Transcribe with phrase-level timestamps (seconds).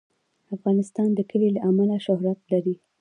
[0.55, 2.75] افغانستان د کلي له امله شهرت لري.